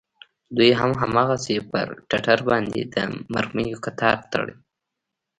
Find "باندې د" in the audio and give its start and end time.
2.49-2.95